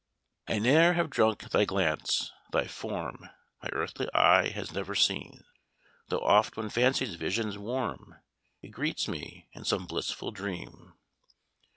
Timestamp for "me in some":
9.07-9.85